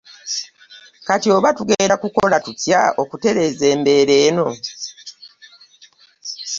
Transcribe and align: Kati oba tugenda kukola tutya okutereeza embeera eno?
Kati 1.07 1.27
oba 1.35 1.49
tugenda 1.57 1.95
kukola 2.03 2.37
tutya 2.45 2.81
okutereeza 3.01 3.65
embeera 3.73 4.15
eno? 4.27 4.47